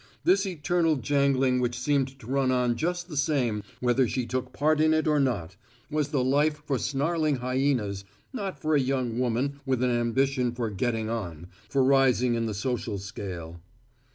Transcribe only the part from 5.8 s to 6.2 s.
was